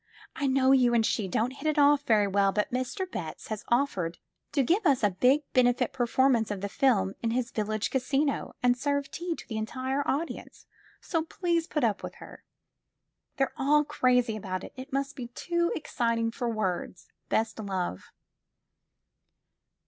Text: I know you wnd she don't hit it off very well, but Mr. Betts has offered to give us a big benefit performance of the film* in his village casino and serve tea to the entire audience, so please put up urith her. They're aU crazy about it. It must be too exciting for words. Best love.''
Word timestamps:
I 0.35 0.47
know 0.47 0.71
you 0.71 0.89
wnd 0.91 1.05
she 1.05 1.27
don't 1.27 1.51
hit 1.51 1.67
it 1.69 1.77
off 1.77 2.01
very 2.05 2.25
well, 2.25 2.51
but 2.51 2.71
Mr. 2.71 3.05
Betts 3.11 3.49
has 3.49 3.63
offered 3.67 4.17
to 4.51 4.63
give 4.63 4.83
us 4.83 5.03
a 5.03 5.11
big 5.11 5.41
benefit 5.53 5.93
performance 5.93 6.49
of 6.49 6.61
the 6.61 6.69
film* 6.69 7.13
in 7.21 7.29
his 7.29 7.51
village 7.51 7.91
casino 7.91 8.53
and 8.63 8.75
serve 8.75 9.11
tea 9.11 9.35
to 9.35 9.47
the 9.47 9.57
entire 9.57 10.01
audience, 10.07 10.65
so 11.01 11.21
please 11.21 11.67
put 11.67 11.83
up 11.83 12.01
urith 12.01 12.15
her. 12.15 12.43
They're 13.37 13.53
aU 13.59 13.83
crazy 13.87 14.35
about 14.35 14.63
it. 14.63 14.73
It 14.75 14.91
must 14.91 15.15
be 15.15 15.27
too 15.27 15.71
exciting 15.75 16.31
for 16.31 16.49
words. 16.49 17.07
Best 17.29 17.59
love.'' 17.59 18.11